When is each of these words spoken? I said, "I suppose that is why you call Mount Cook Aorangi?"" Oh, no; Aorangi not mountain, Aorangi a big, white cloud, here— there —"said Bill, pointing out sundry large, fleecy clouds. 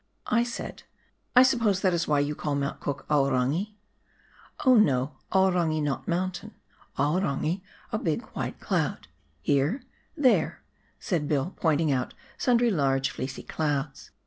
I 0.25 0.41
said, 0.41 0.81
"I 1.35 1.43
suppose 1.43 1.81
that 1.81 1.93
is 1.93 2.07
why 2.07 2.21
you 2.21 2.33
call 2.33 2.55
Mount 2.55 2.79
Cook 2.79 3.05
Aorangi?"" 3.07 3.75
Oh, 4.65 4.73
no; 4.73 5.17
Aorangi 5.31 5.79
not 5.79 6.07
mountain, 6.07 6.55
Aorangi 6.97 7.61
a 7.91 7.99
big, 7.99 8.23
white 8.29 8.59
cloud, 8.59 9.09
here— 9.41 9.83
there 10.27 10.63
—"said 10.99 11.27
Bill, 11.27 11.53
pointing 11.55 11.91
out 11.91 12.15
sundry 12.35 12.71
large, 12.71 13.11
fleecy 13.11 13.43
clouds. 13.43 14.09